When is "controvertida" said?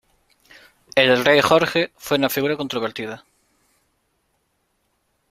2.57-3.23